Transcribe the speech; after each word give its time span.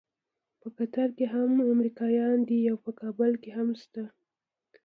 په 0.61 0.67
قطر 0.77 1.07
کې 1.17 1.25
هم 1.33 1.51
امریکایان 1.73 2.37
دي 2.49 2.59
او 2.71 2.77
په 2.85 2.91
کابل 3.01 3.31
کې 3.43 3.49
هم 3.57 3.67
شته. 3.81 4.03